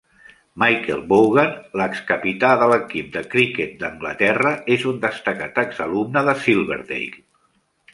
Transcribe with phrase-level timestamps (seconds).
[0.61, 1.51] Michael Vaughan,
[1.81, 7.27] l'excapità de l'equip de criquet d'Anglaterra, és un destacat exalumne de Silverdale.